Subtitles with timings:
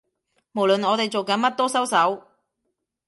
[0.53, 2.23] 無論我哋做緊乜都收手